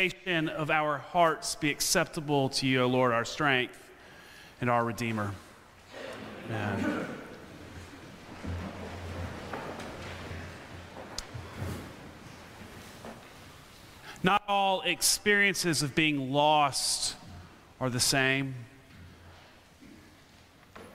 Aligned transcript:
meditation 0.00 0.48
of 0.48 0.70
our 0.70 0.96
hearts 0.96 1.56
be 1.56 1.68
acceptable 1.68 2.48
to 2.48 2.66
you, 2.66 2.84
O 2.84 2.86
Lord, 2.86 3.12
our 3.12 3.26
strength 3.26 3.78
and 4.62 4.70
our 4.70 4.82
Redeemer. 4.82 5.34
Amen. 6.48 7.06
Not 14.22 14.42
all 14.48 14.80
experiences 14.86 15.82
of 15.82 15.94
being 15.94 16.32
lost 16.32 17.14
are 17.78 17.90
the 17.90 18.00
same. 18.00 18.54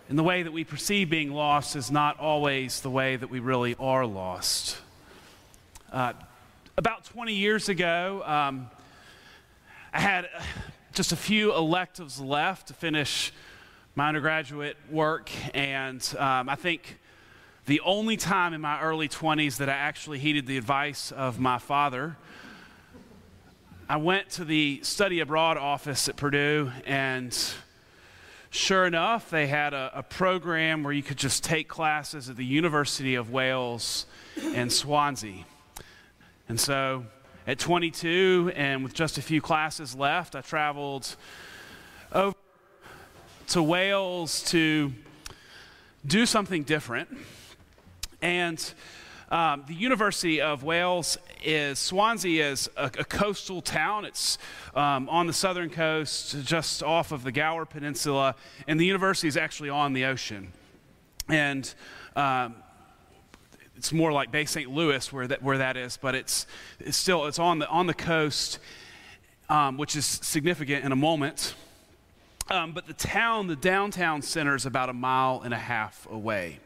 And 0.09 0.17
the 0.17 0.23
way 0.23 0.41
that 0.41 0.51
we 0.51 0.63
perceive 0.63 1.11
being 1.11 1.31
lost 1.31 1.75
is 1.75 1.91
not 1.91 2.19
always 2.19 2.81
the 2.81 2.89
way 2.89 3.17
that 3.17 3.29
we 3.29 3.39
really 3.39 3.75
are 3.75 4.07
lost. 4.07 4.77
Uh, 5.91 6.13
about 6.75 7.05
20 7.05 7.35
years 7.35 7.69
ago, 7.69 8.23
um, 8.25 8.67
I 9.95 9.99
had 9.99 10.27
just 10.91 11.13
a 11.13 11.15
few 11.15 11.55
electives 11.55 12.19
left 12.19 12.67
to 12.67 12.73
finish 12.73 13.31
my 13.95 14.09
undergraduate 14.09 14.75
work, 14.91 15.31
and 15.55 16.05
um, 16.19 16.49
I 16.49 16.55
think 16.55 16.99
the 17.65 17.79
only 17.79 18.17
time 18.17 18.53
in 18.53 18.59
my 18.59 18.81
early 18.81 19.07
20s 19.07 19.55
that 19.57 19.69
I 19.69 19.73
actually 19.73 20.19
heeded 20.19 20.47
the 20.47 20.57
advice 20.57 21.13
of 21.13 21.39
my 21.39 21.59
father 21.59 22.17
I 23.87 23.95
went 23.95 24.31
to 24.31 24.43
the 24.43 24.81
study 24.83 25.21
abroad 25.21 25.55
office 25.55 26.09
at 26.09 26.17
Purdue, 26.17 26.71
and 26.85 27.37
sure 28.49 28.85
enough, 28.85 29.29
they 29.29 29.47
had 29.47 29.75
a, 29.75 29.91
a, 29.93 30.03
program 30.03 30.83
where 30.83 30.91
you 30.91 31.03
could 31.03 31.17
just 31.17 31.43
take 31.43 31.67
classes 31.67 32.27
at 32.27 32.35
the 32.35 32.43
University 32.43 33.13
of 33.13 33.29
Wales 33.29 34.07
in 34.55 34.71
Swansea. 34.71 35.45
And 36.49 36.59
so 36.59 37.05
at 37.47 37.59
22, 37.59 38.51
and 38.55 38.83
with 38.83 38.93
just 38.93 39.17
a 39.17 39.21
few 39.21 39.41
classes 39.41 39.95
left, 39.95 40.35
I 40.35 40.41
traveled 40.41 41.15
over 42.11 42.35
to 43.47 43.61
Wales 43.61 44.43
to 44.45 44.91
do 46.05 46.25
something 46.25 46.63
different. 46.63 47.09
And 48.21 48.73
um, 49.29 49.63
the 49.67 49.75
University 49.75 50.41
of 50.41 50.63
Wales 50.63 51.17
is 51.43 51.77
Swansea 51.77 52.51
is 52.51 52.69
a, 52.77 52.85
a 52.85 53.03
coastal 53.03 53.61
town. 53.61 54.05
It's 54.05 54.37
um, 54.75 55.07
on 55.09 55.27
the 55.27 55.33
southern 55.33 55.69
coast, 55.69 56.43
just 56.43 56.81
off 56.81 57.11
of 57.11 57.23
the 57.23 57.31
Gower 57.31 57.65
Peninsula, 57.65 58.35
and 58.67 58.79
the 58.79 58.85
university 58.85 59.27
is 59.27 59.37
actually 59.37 59.69
on 59.69 59.93
the 59.93 60.05
ocean. 60.05 60.51
And 61.27 61.71
um, 62.15 62.55
it's 63.77 63.91
more 63.91 64.11
like 64.11 64.31
Bay 64.31 64.45
St. 64.45 64.69
Louis 64.71 65.11
where 65.11 65.27
that, 65.27 65.43
where 65.43 65.57
that 65.57 65.77
is, 65.77 65.97
but 65.97 66.15
it's, 66.15 66.47
it's 66.79 66.97
still 66.97 67.25
it's 67.25 67.39
on 67.39 67.59
the 67.59 67.67
on 67.67 67.87
the 67.87 67.93
coast, 67.93 68.59
um, 69.49 69.77
which 69.77 69.95
is 69.95 70.05
significant 70.05 70.85
in 70.85 70.91
a 70.91 70.95
moment. 70.95 71.55
Um, 72.49 72.73
but 72.73 72.85
the 72.85 72.93
town, 72.93 73.47
the 73.47 73.55
downtown 73.55 74.21
center, 74.21 74.55
is 74.55 74.67
about 74.67 74.89
a 74.89 74.93
mile 74.93 75.41
and 75.43 75.53
a 75.53 75.57
half 75.57 76.07
away. 76.11 76.59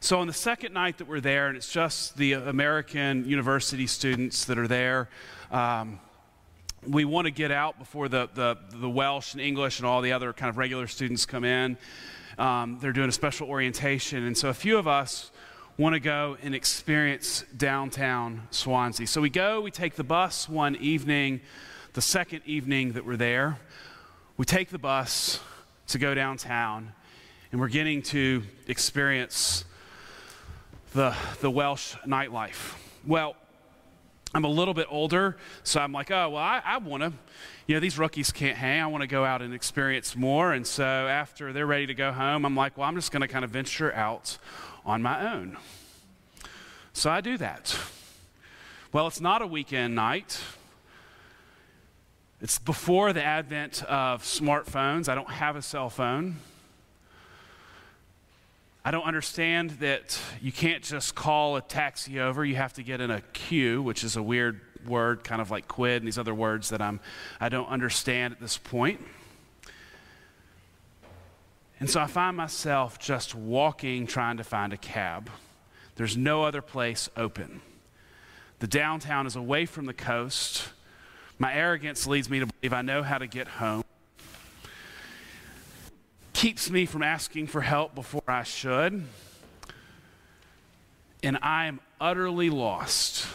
So, 0.00 0.18
on 0.18 0.26
the 0.26 0.32
second 0.32 0.74
night 0.74 0.98
that 0.98 1.06
we're 1.06 1.20
there, 1.20 1.46
and 1.46 1.56
it's 1.56 1.70
just 1.70 2.16
the 2.16 2.32
American 2.32 3.28
university 3.28 3.86
students 3.86 4.46
that 4.46 4.58
are 4.58 4.66
there, 4.66 5.08
um, 5.52 6.00
we 6.88 7.04
want 7.04 7.26
to 7.26 7.30
get 7.30 7.52
out 7.52 7.78
before 7.78 8.08
the, 8.08 8.28
the, 8.34 8.56
the, 8.72 8.88
Welsh 8.88 9.34
and 9.34 9.42
English 9.42 9.78
and 9.78 9.86
all 9.86 10.00
the 10.00 10.12
other 10.12 10.32
kind 10.32 10.48
of 10.48 10.56
regular 10.56 10.86
students 10.86 11.26
come 11.26 11.44
in. 11.44 11.76
Um, 12.38 12.78
they're 12.80 12.94
doing 12.94 13.10
a 13.10 13.12
special 13.12 13.48
orientation. 13.48 14.24
And 14.24 14.36
so, 14.36 14.48
a 14.48 14.54
few 14.54 14.76
of 14.76 14.88
us 14.88 15.30
want 15.80 15.94
to 15.94 16.00
go 16.00 16.36
and 16.42 16.54
experience 16.54 17.42
downtown 17.56 18.46
Swansea. 18.50 19.06
So, 19.06 19.22
we 19.22 19.30
go, 19.30 19.62
we 19.62 19.70
take 19.70 19.94
the 19.94 20.04
bus 20.04 20.46
one 20.46 20.76
evening, 20.76 21.40
the 21.94 22.02
second 22.02 22.42
evening 22.44 22.92
that 22.92 23.06
we're 23.06 23.16
there. 23.16 23.58
We 24.36 24.44
take 24.44 24.68
the 24.68 24.78
bus 24.78 25.40
to 25.86 25.98
go 25.98 26.12
downtown, 26.12 26.92
and 27.50 27.58
we're 27.58 27.68
getting 27.68 28.02
to 28.02 28.42
experience 28.68 29.64
the, 30.92 31.16
the 31.40 31.50
Welsh 31.50 31.94
nightlife. 32.06 32.74
Well, 33.06 33.34
I'm 34.34 34.44
a 34.44 34.48
little 34.48 34.74
bit 34.74 34.86
older, 34.90 35.38
so 35.62 35.80
I'm 35.80 35.92
like, 35.92 36.10
oh, 36.10 36.28
well, 36.28 36.42
I, 36.42 36.60
I 36.62 36.76
want 36.76 37.04
to, 37.04 37.12
you 37.70 37.76
know, 37.76 37.80
these 37.80 38.00
rookies 38.00 38.32
can't 38.32 38.56
hang. 38.56 38.82
I 38.82 38.86
want 38.88 39.02
to 39.02 39.06
go 39.06 39.24
out 39.24 39.42
and 39.42 39.54
experience 39.54 40.16
more. 40.16 40.52
And 40.52 40.66
so 40.66 40.82
after 40.82 41.52
they're 41.52 41.68
ready 41.68 41.86
to 41.86 41.94
go 41.94 42.10
home, 42.10 42.44
I'm 42.44 42.56
like, 42.56 42.76
well, 42.76 42.88
I'm 42.88 42.96
just 42.96 43.12
going 43.12 43.20
to 43.20 43.28
kind 43.28 43.44
of 43.44 43.52
venture 43.52 43.94
out 43.94 44.38
on 44.84 45.02
my 45.02 45.32
own. 45.32 45.56
So 46.92 47.10
I 47.10 47.20
do 47.20 47.38
that. 47.38 47.78
Well, 48.92 49.06
it's 49.06 49.20
not 49.20 49.40
a 49.40 49.46
weekend 49.46 49.94
night. 49.94 50.40
It's 52.40 52.58
before 52.58 53.12
the 53.12 53.22
advent 53.22 53.84
of 53.84 54.24
smartphones. 54.24 55.08
I 55.08 55.14
don't 55.14 55.30
have 55.30 55.54
a 55.54 55.62
cell 55.62 55.90
phone. 55.90 56.38
I 58.84 58.90
don't 58.90 59.04
understand 59.04 59.70
that 59.78 60.18
you 60.42 60.50
can't 60.50 60.82
just 60.82 61.14
call 61.14 61.54
a 61.54 61.60
taxi 61.60 62.18
over. 62.18 62.44
You 62.44 62.56
have 62.56 62.72
to 62.72 62.82
get 62.82 63.00
in 63.00 63.12
a 63.12 63.20
queue, 63.32 63.80
which 63.80 64.02
is 64.02 64.16
a 64.16 64.22
weird 64.24 64.60
word, 64.86 65.24
kind 65.24 65.40
of 65.40 65.50
like 65.50 65.68
quid 65.68 66.02
and 66.02 66.06
these 66.06 66.18
other 66.18 66.34
words 66.34 66.70
that 66.70 66.80
I'm, 66.80 67.00
I 67.40 67.48
don't 67.48 67.68
understand 67.68 68.34
at 68.34 68.40
this 68.40 68.58
point. 68.58 69.00
And 71.78 71.88
so 71.88 72.00
I 72.00 72.06
find 72.06 72.36
myself 72.36 72.98
just 72.98 73.34
walking, 73.34 74.06
trying 74.06 74.36
to 74.36 74.44
find 74.44 74.72
a 74.72 74.76
cab. 74.76 75.30
There's 75.96 76.16
no 76.16 76.44
other 76.44 76.62
place 76.62 77.08
open. 77.16 77.62
The 78.58 78.66
downtown 78.66 79.26
is 79.26 79.36
away 79.36 79.64
from 79.64 79.86
the 79.86 79.94
coast. 79.94 80.68
My 81.38 81.54
arrogance 81.54 82.06
leads 82.06 82.28
me 82.28 82.40
to 82.40 82.46
believe 82.46 82.72
I 82.74 82.82
know 82.82 83.02
how 83.02 83.18
to 83.18 83.26
get 83.26 83.48
home 83.48 83.84
keeps 86.40 86.70
me 86.70 86.86
from 86.86 87.02
asking 87.02 87.46
for 87.46 87.60
help 87.60 87.94
before 87.94 88.22
I 88.26 88.44
should. 88.44 89.04
And 91.22 91.38
I 91.42 91.66
am 91.66 91.80
utterly 92.00 92.48
lost. 92.48 93.26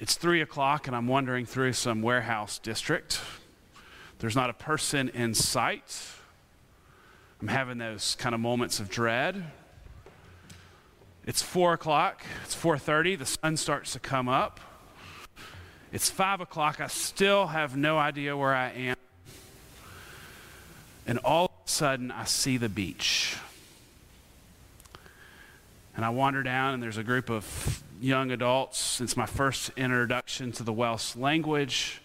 It's 0.00 0.14
three 0.14 0.40
o'clock, 0.40 0.86
and 0.86 0.96
I'm 0.96 1.06
wandering 1.06 1.44
through 1.44 1.74
some 1.74 2.00
warehouse 2.00 2.58
district. 2.58 3.20
There's 4.18 4.34
not 4.34 4.48
a 4.48 4.54
person 4.54 5.10
in 5.10 5.34
sight. 5.34 5.94
I'm 7.38 7.48
having 7.48 7.76
those 7.76 8.14
kind 8.14 8.34
of 8.34 8.40
moments 8.40 8.80
of 8.80 8.88
dread. 8.88 9.44
It's 11.26 11.42
four 11.42 11.74
o'clock. 11.74 12.24
It's 12.44 12.54
4:30. 12.54 13.14
The 13.18 13.26
sun 13.26 13.58
starts 13.58 13.92
to 13.92 14.00
come 14.00 14.26
up. 14.26 14.58
It's 15.92 16.08
five 16.08 16.40
o'clock. 16.40 16.80
I 16.80 16.86
still 16.86 17.48
have 17.48 17.76
no 17.76 17.98
idea 17.98 18.34
where 18.34 18.54
I 18.54 18.70
am. 18.70 18.96
And 21.06 21.18
all 21.18 21.44
of 21.44 21.66
a 21.66 21.68
sudden, 21.68 22.10
I 22.10 22.24
see 22.24 22.56
the 22.56 22.70
beach. 22.70 23.36
And 25.94 26.06
I 26.06 26.08
wander 26.08 26.42
down, 26.42 26.72
and 26.72 26.82
there's 26.82 26.96
a 26.96 27.04
group 27.04 27.28
of 27.28 27.82
young 28.00 28.30
adults. 28.30 29.00
It's 29.00 29.16
my 29.16 29.26
first 29.26 29.70
introduction 29.76 30.52
to 30.52 30.62
the 30.62 30.72
Welsh 30.72 31.16
language. 31.16 32.00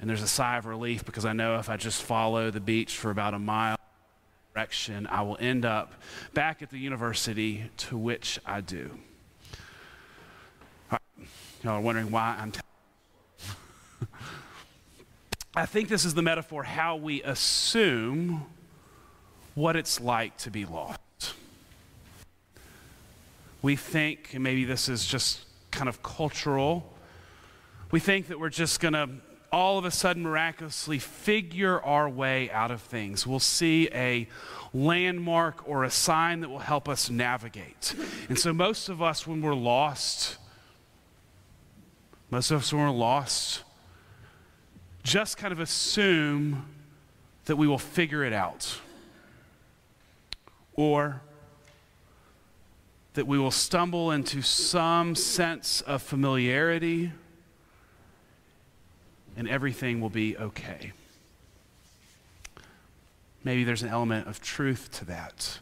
And 0.00 0.10
there's 0.10 0.22
a 0.22 0.28
sigh 0.28 0.58
of 0.58 0.66
relief 0.66 1.04
because 1.04 1.24
I 1.24 1.32
know 1.32 1.58
if 1.58 1.70
I 1.70 1.76
just 1.76 2.02
follow 2.02 2.50
the 2.50 2.60
beach 2.60 2.96
for 2.96 3.10
about 3.10 3.34
a 3.34 3.38
mile 3.38 3.78
direction, 4.54 5.06
I 5.06 5.22
will 5.22 5.38
end 5.40 5.64
up 5.64 5.94
back 6.34 6.60
at 6.60 6.70
the 6.70 6.78
university 6.78 7.70
to 7.78 7.96
which 7.96 8.38
I 8.44 8.60
do. 8.60 8.98
Y'all 11.62 11.74
are 11.74 11.80
wondering 11.80 12.10
why 12.10 12.36
I'm 12.40 12.50
telling 12.50 12.62
I 15.54 15.64
think 15.64 15.88
this 15.88 16.04
is 16.04 16.14
the 16.14 16.22
metaphor 16.22 16.64
how 16.64 16.96
we 16.96 17.22
assume 17.22 18.46
what 19.54 19.76
it's 19.76 20.00
like 20.00 20.36
to 20.38 20.50
be 20.50 20.64
lost. 20.64 20.98
We 23.62 23.76
think, 23.76 24.34
and 24.34 24.42
maybe 24.42 24.64
this 24.64 24.88
is 24.88 25.06
just 25.06 25.44
kind 25.70 25.88
of 25.88 26.02
cultural, 26.02 26.92
we 27.90 28.00
think 28.00 28.28
that 28.28 28.38
we're 28.38 28.50
just 28.50 28.80
going 28.80 28.94
to 28.94 29.08
all 29.52 29.76
of 29.78 29.84
a 29.84 29.90
sudden 29.90 30.22
miraculously 30.22 30.98
figure 30.98 31.80
our 31.82 32.08
way 32.08 32.50
out 32.50 32.70
of 32.70 32.80
things. 32.80 33.26
We'll 33.26 33.38
see 33.38 33.88
a 33.92 34.26
landmark 34.72 35.68
or 35.68 35.84
a 35.84 35.90
sign 35.90 36.40
that 36.40 36.48
will 36.48 36.58
help 36.58 36.88
us 36.88 37.10
navigate. 37.10 37.94
And 38.30 38.38
so, 38.38 38.54
most 38.54 38.88
of 38.88 39.02
us, 39.02 39.26
when 39.26 39.42
we're 39.42 39.54
lost, 39.54 40.38
most 42.30 42.50
of 42.50 42.62
us, 42.62 42.72
when 42.72 42.82
we're 42.82 42.90
lost, 42.90 43.62
just 45.02 45.36
kind 45.36 45.52
of 45.52 45.60
assume 45.60 46.66
that 47.44 47.56
we 47.56 47.66
will 47.66 47.78
figure 47.78 48.24
it 48.24 48.32
out. 48.32 48.78
Or 50.74 51.20
that 53.14 53.26
we 53.26 53.38
will 53.38 53.50
stumble 53.50 54.10
into 54.10 54.42
some 54.42 55.14
sense 55.14 55.80
of 55.82 56.02
familiarity 56.02 57.12
and 59.36 59.48
everything 59.48 60.00
will 60.00 60.10
be 60.10 60.36
okay. 60.36 60.92
Maybe 63.44 63.64
there's 63.64 63.82
an 63.82 63.88
element 63.88 64.28
of 64.28 64.40
truth 64.40 64.90
to 64.92 65.04
that. 65.06 65.58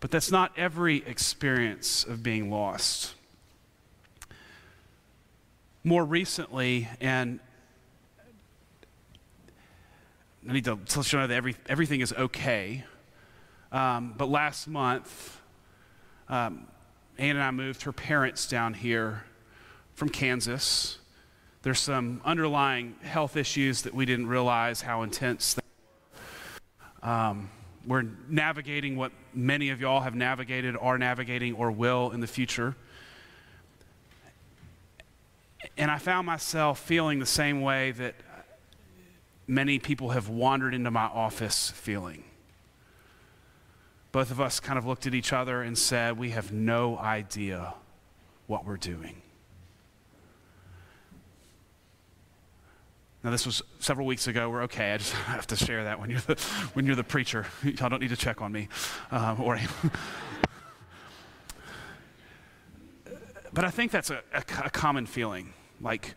But 0.00 0.10
that's 0.10 0.30
not 0.30 0.52
every 0.56 0.98
experience 1.06 2.04
of 2.04 2.22
being 2.22 2.50
lost. 2.50 3.14
more 5.86 6.04
recently, 6.04 6.88
and 7.00 7.40
I 10.48 10.52
need 10.52 10.64
to, 10.64 10.78
let 10.96 11.12
you 11.12 11.18
know 11.18 11.26
that 11.26 11.34
every, 11.34 11.56
everything 11.68 12.00
is 12.00 12.12
okay. 12.12 12.84
Um, 13.70 14.14
but 14.16 14.28
last 14.28 14.66
month, 14.66 15.40
um, 16.28 16.66
Anne 17.18 17.36
and 17.36 17.42
I 17.42 17.50
moved 17.50 17.82
her 17.82 17.92
parents 17.92 18.46
down 18.48 18.74
here 18.74 19.24
from 19.94 20.08
Kansas. 20.08 20.98
There's 21.62 21.80
some 21.80 22.20
underlying 22.24 22.96
health 23.02 23.36
issues 23.36 23.82
that 23.82 23.94
we 23.94 24.04
didn't 24.04 24.26
realize 24.26 24.82
how 24.82 25.02
intense 25.02 25.54
they 25.54 25.62
were. 27.02 27.10
Um, 27.10 27.50
we're 27.86 28.04
navigating 28.28 28.96
what 28.96 29.12
many 29.34 29.70
of 29.70 29.80
y'all 29.80 30.00
have 30.00 30.14
navigated, 30.14 30.76
are 30.80 30.98
navigating, 30.98 31.54
or 31.54 31.70
will 31.70 32.10
in 32.10 32.20
the 32.20 32.26
future. 32.26 32.74
And 35.76 35.90
I 35.90 35.98
found 35.98 36.26
myself 36.26 36.78
feeling 36.80 37.18
the 37.18 37.26
same 37.26 37.60
way 37.60 37.92
that 37.92 38.14
many 39.46 39.78
people 39.78 40.10
have 40.10 40.28
wandered 40.28 40.74
into 40.74 40.90
my 40.90 41.04
office 41.04 41.70
feeling. 41.70 42.24
Both 44.14 44.30
of 44.30 44.40
us 44.40 44.60
kind 44.60 44.78
of 44.78 44.86
looked 44.86 45.08
at 45.08 45.14
each 45.14 45.32
other 45.32 45.60
and 45.60 45.76
said, 45.76 46.16
We 46.16 46.30
have 46.30 46.52
no 46.52 46.96
idea 46.96 47.74
what 48.46 48.64
we're 48.64 48.76
doing. 48.76 49.20
Now, 53.24 53.32
this 53.32 53.44
was 53.44 53.60
several 53.80 54.06
weeks 54.06 54.28
ago. 54.28 54.48
We're 54.48 54.62
okay. 54.62 54.92
I 54.92 54.98
just 54.98 55.12
have 55.14 55.48
to 55.48 55.56
share 55.56 55.82
that 55.82 55.98
when 55.98 56.10
you're 56.10 56.20
the, 56.20 56.36
when 56.74 56.86
you're 56.86 56.94
the 56.94 57.02
preacher. 57.02 57.44
Y'all 57.64 57.88
don't 57.88 58.00
need 58.00 58.10
to 58.10 58.16
check 58.16 58.40
on 58.40 58.52
me. 58.52 58.68
Um, 59.10 59.40
or, 59.40 59.58
but 63.52 63.64
I 63.64 63.70
think 63.70 63.90
that's 63.90 64.10
a, 64.10 64.22
a, 64.32 64.44
a 64.66 64.70
common 64.70 65.06
feeling. 65.06 65.54
Like, 65.80 66.14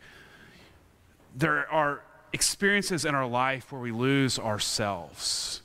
there 1.36 1.68
are 1.72 2.04
experiences 2.32 3.06
in 3.06 3.16
our 3.16 3.26
life 3.26 3.72
where 3.72 3.82
we 3.82 3.92
lose 3.92 4.38
ourselves 4.38 5.64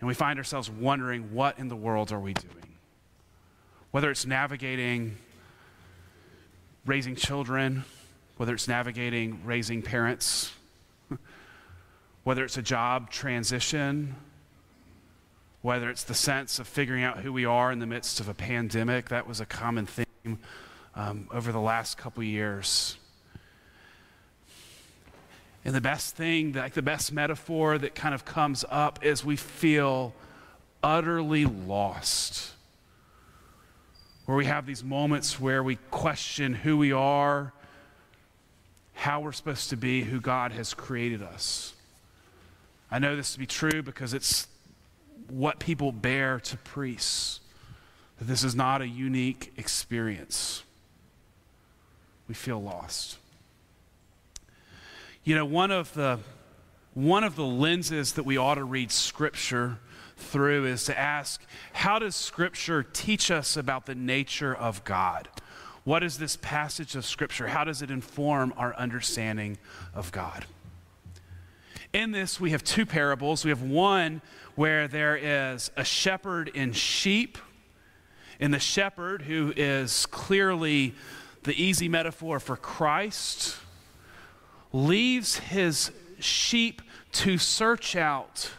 and 0.00 0.08
we 0.08 0.14
find 0.14 0.38
ourselves 0.38 0.70
wondering 0.70 1.32
what 1.32 1.58
in 1.58 1.68
the 1.68 1.76
world 1.76 2.12
are 2.12 2.20
we 2.20 2.34
doing? 2.34 2.74
Whether 3.90 4.10
it's 4.10 4.26
navigating 4.26 5.16
raising 6.86 7.16
children, 7.16 7.84
whether 8.36 8.54
it's 8.54 8.68
navigating 8.68 9.40
raising 9.44 9.82
parents, 9.82 10.52
whether 12.24 12.44
it's 12.44 12.56
a 12.56 12.62
job 12.62 13.10
transition, 13.10 14.14
whether 15.62 15.90
it's 15.90 16.04
the 16.04 16.14
sense 16.14 16.58
of 16.58 16.68
figuring 16.68 17.02
out 17.02 17.18
who 17.18 17.32
we 17.32 17.44
are 17.44 17.72
in 17.72 17.78
the 17.78 17.86
midst 17.86 18.20
of 18.20 18.28
a 18.28 18.34
pandemic. 18.34 19.08
That 19.08 19.26
was 19.26 19.40
a 19.40 19.46
common 19.46 19.86
theme 19.86 20.38
um, 20.94 21.28
over 21.32 21.52
the 21.52 21.60
last 21.60 21.98
couple 21.98 22.22
years. 22.22 22.96
And 25.68 25.74
the 25.74 25.82
best 25.82 26.16
thing, 26.16 26.54
like 26.54 26.72
the 26.72 26.80
best 26.80 27.12
metaphor 27.12 27.76
that 27.76 27.94
kind 27.94 28.14
of 28.14 28.24
comes 28.24 28.64
up 28.70 29.04
is 29.04 29.22
we 29.22 29.36
feel 29.36 30.14
utterly 30.82 31.44
lost. 31.44 32.52
Where 34.24 34.34
we 34.34 34.46
have 34.46 34.64
these 34.64 34.82
moments 34.82 35.38
where 35.38 35.62
we 35.62 35.76
question 35.90 36.54
who 36.54 36.78
we 36.78 36.90
are, 36.92 37.52
how 38.94 39.20
we're 39.20 39.32
supposed 39.32 39.68
to 39.68 39.76
be, 39.76 40.04
who 40.04 40.22
God 40.22 40.52
has 40.52 40.72
created 40.72 41.22
us. 41.22 41.74
I 42.90 42.98
know 42.98 43.14
this 43.14 43.34
to 43.34 43.38
be 43.38 43.44
true 43.44 43.82
because 43.82 44.14
it's 44.14 44.48
what 45.28 45.58
people 45.58 45.92
bear 45.92 46.40
to 46.40 46.56
priests. 46.56 47.40
That 48.18 48.24
this 48.24 48.42
is 48.42 48.54
not 48.54 48.80
a 48.80 48.88
unique 48.88 49.52
experience. 49.58 50.62
We 52.26 52.32
feel 52.32 52.58
lost. 52.58 53.18
You 55.28 55.34
know, 55.34 55.44
one 55.44 55.70
of 55.70 55.92
the 55.92 56.20
one 56.94 57.22
of 57.22 57.36
the 57.36 57.44
lenses 57.44 58.14
that 58.14 58.22
we 58.22 58.38
ought 58.38 58.54
to 58.54 58.64
read 58.64 58.90
scripture 58.90 59.78
through 60.16 60.64
is 60.64 60.84
to 60.84 60.98
ask 60.98 61.42
how 61.74 61.98
does 61.98 62.16
scripture 62.16 62.82
teach 62.82 63.30
us 63.30 63.54
about 63.54 63.84
the 63.84 63.94
nature 63.94 64.54
of 64.54 64.82
God? 64.84 65.28
What 65.84 66.02
is 66.02 66.16
this 66.16 66.38
passage 66.38 66.96
of 66.96 67.04
scripture? 67.04 67.48
How 67.48 67.64
does 67.64 67.82
it 67.82 67.90
inform 67.90 68.54
our 68.56 68.74
understanding 68.76 69.58
of 69.94 70.12
God? 70.12 70.46
In 71.92 72.12
this, 72.12 72.40
we 72.40 72.52
have 72.52 72.64
two 72.64 72.86
parables. 72.86 73.44
We 73.44 73.50
have 73.50 73.60
one 73.60 74.22
where 74.54 74.88
there 74.88 75.14
is 75.14 75.70
a 75.76 75.84
shepherd 75.84 76.50
and 76.54 76.74
sheep, 76.74 77.36
and 78.40 78.54
the 78.54 78.58
shepherd, 78.58 79.20
who 79.20 79.52
is 79.54 80.06
clearly 80.06 80.94
the 81.42 81.52
easy 81.62 81.90
metaphor 81.90 82.40
for 82.40 82.56
Christ, 82.56 83.58
leaves 84.72 85.38
his 85.38 85.90
sheep 86.18 86.82
to 87.12 87.38
search 87.38 87.96
out 87.96 88.50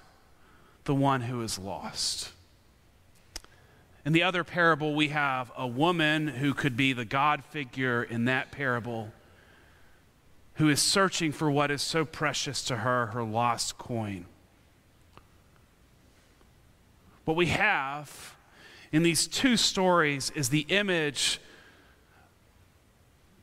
the 0.85 0.95
one 0.95 1.21
who 1.21 1.41
is 1.41 1.59
lost. 1.59 2.31
In 4.05 4.13
the 4.13 4.23
other 4.23 4.43
parable, 4.43 4.95
we 4.95 5.09
have 5.09 5.51
a 5.57 5.67
woman 5.67 6.27
who 6.27 6.53
could 6.53 6.75
be 6.75 6.93
the 6.93 7.05
God 7.05 7.43
figure 7.43 8.01
in 8.01 8.25
that 8.25 8.51
parable 8.51 9.11
who 10.55 10.67
is 10.67 10.81
searching 10.81 11.31
for 11.31 11.49
what 11.49 11.71
is 11.71 11.81
so 11.81 12.03
precious 12.03 12.63
to 12.63 12.77
her, 12.77 13.07
her 13.07 13.23
lost 13.23 13.77
coin. 13.77 14.25
What 17.23 17.37
we 17.37 17.45
have 17.47 18.35
in 18.91 19.03
these 19.03 19.27
two 19.27 19.55
stories 19.55 20.31
is 20.31 20.49
the 20.49 20.65
image 20.69 21.39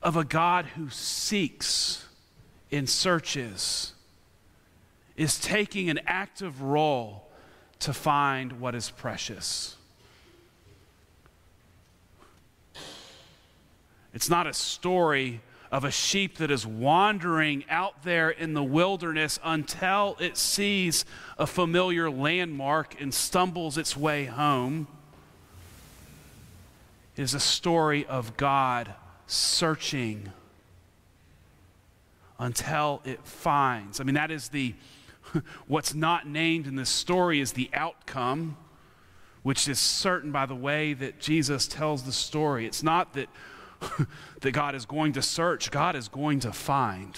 of 0.03 0.17
a 0.17 0.25
God 0.25 0.67
who 0.67 0.91
seeks 0.91 2.05
in 2.71 2.87
searches 2.87 3.93
is 5.17 5.39
taking 5.39 5.89
an 5.89 6.01
active 6.07 6.63
role 6.63 7.27
to 7.81 7.93
find 7.93 8.61
what 8.61 8.75
is 8.75 8.91
precious. 8.91 9.77
It's 14.13 14.31
not 14.31 14.47
a 14.47 14.55
story 14.55 15.41
of 15.71 15.85
a 15.85 15.91
sheep 15.91 16.39
that 16.39 16.51
is 16.51 16.67
wandering 16.67 17.65
out 17.69 18.03
there 18.03 18.31
in 18.31 18.55
the 18.55 18.63
wilderness 18.63 19.39
until 19.45 20.17
it 20.21 20.37
sees 20.37 21.05
a 21.39 21.47
familiar 21.47 22.11
landmark 22.11 23.01
and 23.01 23.13
stumbles 23.13 23.77
its 23.77 23.97
way 23.97 24.25
home. 24.25 24.87
It 27.17 27.23
is 27.23 27.35
a 27.35 27.41
story 27.41 28.07
of 28.07 28.37
God 28.37 28.95
searching 29.27 30.33
until 32.39 33.01
it 33.05 33.25
finds. 33.27 34.01
I 34.01 34.05
mean, 34.05 34.15
that 34.15 34.31
is 34.31 34.49
the, 34.49 34.75
what's 35.67 35.95
not 35.95 36.27
named 36.27 36.67
in 36.67 36.77
this 36.77 36.91
story 36.91 37.41
is 37.41 37.53
the 37.53 37.71
outcome, 37.73 38.57
which 39.43 39.69
is 39.69 39.79
certain 39.79 40.33
by 40.33 40.47
the 40.47 40.55
way 40.55 40.93
that 40.95 41.21
Jesus 41.21 41.67
tells 41.67 42.03
the 42.03 42.13
story. 42.13 42.67
It's 42.67 42.83
not 42.83 43.15
that, 43.15 43.29
that 44.41 44.53
God 44.53 44.75
is 44.75 44.85
going 44.87 45.13
to 45.15 45.23
search, 45.23 45.71
God 45.71 45.97
is 45.97 46.09
going 46.09 46.41
to 46.41 46.53
find. 46.53 47.17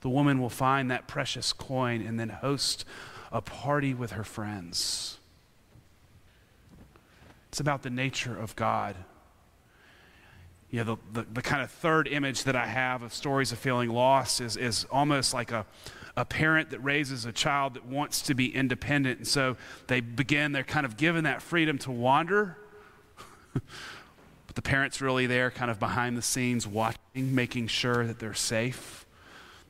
The 0.00 0.08
woman 0.08 0.40
will 0.40 0.50
find 0.50 0.90
that 0.90 1.06
precious 1.06 1.52
coin 1.52 2.02
and 2.02 2.18
then 2.18 2.28
host 2.28 2.84
a 3.30 3.40
party 3.40 3.94
with 3.94 4.12
her 4.12 4.24
friends. 4.24 5.18
It's 7.48 7.60
about 7.60 7.82
the 7.82 7.90
nature 7.90 8.36
of 8.36 8.56
God 8.56 8.96
you 10.72 10.82
know, 10.82 10.96
the, 11.12 11.20
the, 11.20 11.26
the, 11.34 11.42
kind 11.42 11.62
of 11.62 11.70
third 11.70 12.08
image 12.08 12.44
that 12.44 12.56
I 12.56 12.66
have 12.66 13.02
of 13.02 13.12
stories 13.12 13.52
of 13.52 13.58
feeling 13.58 13.90
lost 13.90 14.40
is, 14.40 14.56
is 14.56 14.86
almost 14.90 15.34
like 15.34 15.52
a, 15.52 15.66
a 16.16 16.24
parent 16.24 16.70
that 16.70 16.80
raises 16.80 17.26
a 17.26 17.32
child 17.32 17.74
that 17.74 17.84
wants 17.84 18.22
to 18.22 18.34
be 18.34 18.52
independent. 18.52 19.18
And 19.18 19.28
so 19.28 19.58
they 19.86 20.00
begin, 20.00 20.52
they're 20.52 20.64
kind 20.64 20.86
of 20.86 20.96
given 20.96 21.24
that 21.24 21.42
freedom 21.42 21.76
to 21.80 21.90
wander. 21.90 22.56
but 23.52 24.54
the 24.54 24.62
parent's 24.62 25.02
really 25.02 25.26
there, 25.26 25.50
kind 25.50 25.70
of 25.70 25.78
behind 25.78 26.16
the 26.16 26.22
scenes, 26.22 26.66
watching, 26.66 27.34
making 27.34 27.66
sure 27.66 28.06
that 28.06 28.18
they're 28.18 28.32
safe. 28.32 29.04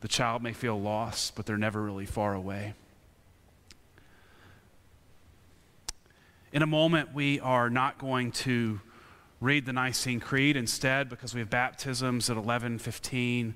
The 0.02 0.08
child 0.08 0.40
may 0.40 0.52
feel 0.52 0.80
lost, 0.80 1.34
but 1.34 1.46
they're 1.46 1.58
never 1.58 1.82
really 1.82 2.06
far 2.06 2.32
away. 2.32 2.74
In 6.52 6.62
a 6.62 6.66
moment, 6.66 7.12
we 7.12 7.40
are 7.40 7.68
not 7.68 7.98
going 7.98 8.30
to 8.32 8.80
read 9.42 9.66
the 9.66 9.72
Nicene 9.72 10.20
Creed 10.20 10.56
instead 10.56 11.08
because 11.08 11.34
we 11.34 11.40
have 11.40 11.50
baptisms 11.50 12.30
at 12.30 12.36
11:15. 12.36 13.54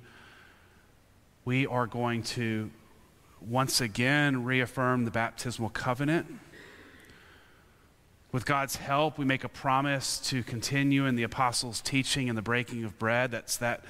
We 1.45 1.65
are 1.67 1.87
going 1.87 2.25
to 2.25 2.71
once 3.41 3.81
again 3.81 4.43
reaffirm 4.45 5.05
the 5.05 5.13
baptismal 5.13 5.71
covenant. 5.71 6.41
With 8.33 8.45
God's 8.45 8.77
help, 8.77 9.17
we 9.17 9.25
make 9.25 9.45
a 9.45 9.49
promise 9.49 10.19
to 10.31 10.43
continue 10.43 11.07
in 11.07 11.15
the 11.15 11.23
apostles' 11.23 11.81
teaching 11.81 12.29
and 12.29 12.37
the 12.37 12.43
breaking 12.43 12.85
of 12.85 12.99
bread. 12.99 13.31
That's 13.31 13.57
that 13.59 13.85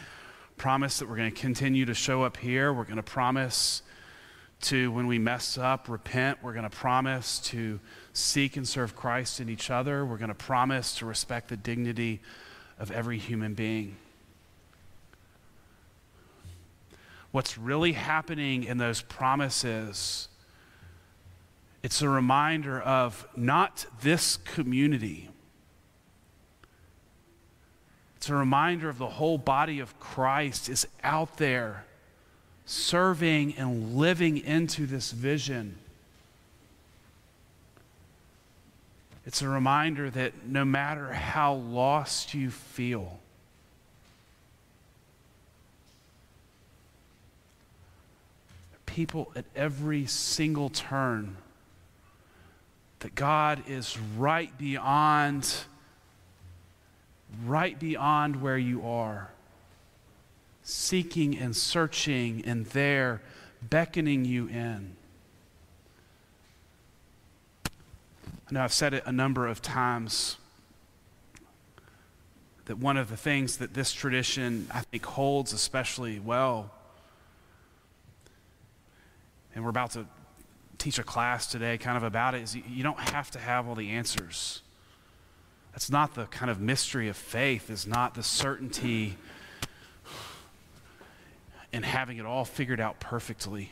promise 0.59 0.99
that 0.99 1.09
we're 1.09 1.17
going 1.17 1.33
to 1.33 1.41
continue 1.41 1.87
to 1.87 1.95
show 1.95 2.23
up 2.23 2.37
here. 2.37 2.73
We're 2.73 2.85
going 2.85 2.97
to 2.97 3.03
promise 3.03 3.83
to, 4.63 4.91
when 4.91 5.07
we 5.07 5.19
mess 5.19 5.59
up, 5.59 5.89
repent. 5.89 6.39
We're 6.43 6.53
going 6.53 6.69
to 6.69 6.77
promise 6.77 7.39
to 7.41 7.79
seek 8.13 8.57
and 8.57 8.67
serve 8.67 8.97
Christ 8.97 9.41
in 9.41 9.49
each 9.49 9.71
other. 9.71 10.05
We're 10.05 10.17
going 10.17 10.29
to 10.29 10.35
promise 10.35 10.97
to 10.99 11.07
respect 11.07 11.49
the 11.49 11.57
dignity 11.57 12.21
of 12.79 12.91
every 12.91 13.19
human 13.19 13.55
being. 13.55 13.97
what's 17.37 17.59
really 17.59 17.93
happening 17.93 18.65
in 18.65 18.79
those 18.79 19.03
promises, 19.03 20.29
it's 21.83 22.01
a 22.01 22.09
reminder 22.09 22.81
of 22.81 23.29
not 23.37 23.85
this 24.01 24.39
community. 24.39 25.29
It's 28.17 28.31
a 28.31 28.35
reminder 28.35 28.89
of 28.89 28.97
the 28.97 29.07
whole 29.07 29.37
body 29.37 29.81
of 29.81 30.01
Christ 30.01 30.71
is 30.71 30.87
out 31.05 31.37
there 31.37 31.85
serving 32.67 33.55
and 33.57 33.97
living 33.97 34.39
into 34.39 34.87
this 34.87 35.13
vision. 35.13 35.77
It's 39.25 39.41
a 39.41 39.49
reminder 39.49 40.11
that 40.11 40.47
no 40.47 40.65
matter 40.65 41.13
how 41.13 41.55
lost 41.55 42.35
you 42.35 42.51
feel, 42.51 43.19
people 48.97 49.31
at 49.37 49.45
every 49.55 50.07
single 50.07 50.71
turn 50.71 51.37
that 53.01 53.15
God 53.15 53.63
is 53.69 53.99
right 54.17 54.57
beyond 54.57 55.55
right 57.45 57.79
beyond 57.79 58.41
where 58.41 58.57
you 58.57 58.87
are 58.87 59.29
seeking 60.69 61.39
and 61.39 61.55
searching 61.55 62.43
and 62.45 62.67
there 62.67 63.23
beckoning 63.63 64.25
you 64.25 64.49
in 64.49 64.97
I 67.65 67.71
know 68.51 68.63
I've 68.63 68.73
said 68.73 68.93
it 68.93 69.05
a 69.07 69.13
number 69.13 69.47
of 69.47 69.63
times 69.63 70.39
that 72.65 72.79
one 72.79 72.97
of 72.97 73.09
the 73.09 73.17
things 73.17 73.59
that 73.59 73.75
this 73.75 73.93
tradition 73.93 74.67
I 74.73 74.81
think 74.81 75.05
holds 75.05 75.53
especially 75.53 76.19
well 76.19 76.73
and 79.55 79.63
we're 79.63 79.71
about 79.71 79.93
to 79.93 80.05
teach 80.79 80.99
a 80.99 81.05
class 81.05 81.47
today 81.47 81.79
kind 81.79 81.97
of 81.97 82.03
about 82.03 82.35
it 82.35 82.43
is 82.43 82.57
you 82.57 82.83
don't 82.83 82.99
have 82.99 83.31
to 83.31 83.39
have 83.39 83.69
all 83.69 83.77
the 83.77 83.91
answers. 83.91 84.63
That's 85.71 85.91
not 85.91 86.17
the 86.17 86.25
kind 86.25 86.51
of 86.51 86.61
mystery 86.61 87.09
of 87.09 87.17
faith, 87.17 87.71
is 87.71 87.87
not 87.87 88.15
the 88.15 88.25
certainty 88.25 89.17
in 91.77 91.83
having 91.83 92.17
it 92.17 92.25
all 92.25 92.47
figured 92.47 92.81
out 92.81 92.99
perfectly. 93.01 93.71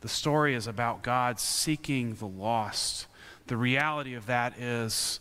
The 0.00 0.08
story 0.08 0.54
is 0.54 0.68
about 0.68 1.02
God 1.02 1.40
seeking 1.40 2.14
the 2.14 2.28
lost. 2.28 3.08
The 3.48 3.56
reality 3.56 4.14
of 4.14 4.26
that 4.26 4.56
is 4.60 5.18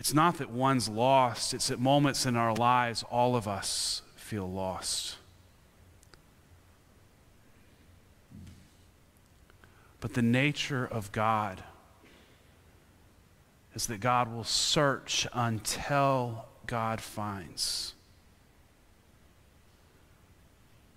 it's 0.00 0.12
not 0.12 0.38
that 0.38 0.50
one's 0.50 0.88
lost, 0.88 1.54
it's 1.54 1.70
at 1.70 1.78
moments 1.78 2.26
in 2.26 2.34
our 2.34 2.52
lives 2.52 3.04
all 3.04 3.36
of 3.36 3.46
us 3.46 4.02
feel 4.16 4.50
lost. 4.50 5.14
But 10.00 10.14
the 10.14 10.22
nature 10.22 10.84
of 10.84 11.12
God 11.12 11.62
is 13.76 13.86
that 13.86 14.00
God 14.00 14.34
will 14.34 14.42
search 14.42 15.28
until 15.32 16.46
God 16.70 17.00
finds. 17.00 17.94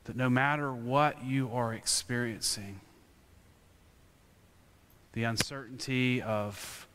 That 0.03 0.15
no 0.15 0.29
matter 0.29 0.71
what 0.71 1.25
you 1.25 1.49
are 1.51 1.73
experiencing, 1.73 2.79
the 5.13 5.23
uncertainty 5.23 6.21
of 6.21 6.87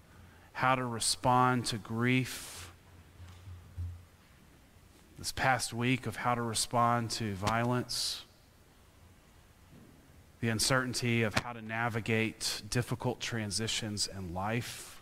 how 0.53 0.77
to 0.77 0.85
respond 0.85 1.67
to 1.67 1.77
grief, 1.77 2.71
this 5.19 5.33
past 5.33 5.75
week 5.75 6.07
of 6.07 6.15
how 6.15 6.37
to 6.37 6.43
respond 6.43 7.11
to 7.11 7.35
violence, 7.35 8.23
the 10.39 10.51
uncertainty 10.51 11.25
of 11.25 11.35
how 11.35 11.53
to 11.53 11.61
navigate 11.61 12.63
difficult 12.71 13.19
transitions 13.19 14.07
in 14.07 14.33
life. 14.33 14.98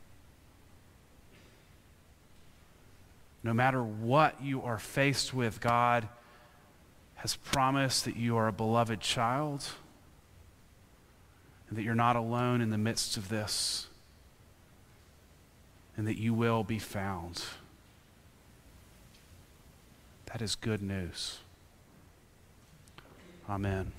No 3.46 3.54
matter 3.54 3.80
what 3.80 4.42
you 4.42 4.62
are 4.62 4.76
faced 4.76 5.32
with, 5.32 5.60
God 5.60 6.08
has 7.14 7.36
promised 7.36 8.04
that 8.04 8.16
you 8.16 8.36
are 8.36 8.48
a 8.48 8.52
beloved 8.52 9.00
child 9.00 9.64
and 11.68 11.78
that 11.78 11.82
you're 11.82 11.94
not 11.94 12.16
alone 12.16 12.60
in 12.60 12.70
the 12.70 12.76
midst 12.76 13.16
of 13.16 13.28
this 13.28 13.86
and 15.96 16.08
that 16.08 16.18
you 16.18 16.34
will 16.34 16.64
be 16.64 16.80
found. 16.80 17.44
That 20.32 20.42
is 20.42 20.56
good 20.56 20.82
news. 20.82 21.38
Amen. 23.48 23.92